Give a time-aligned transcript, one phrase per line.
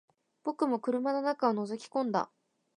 [0.43, 2.31] 僕も車の中を覗き込んだ